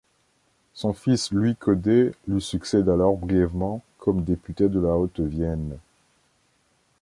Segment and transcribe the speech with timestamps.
[0.73, 5.77] Son fils Louis Codet lui succède alors brièvement comme député de la Haute-Vienne.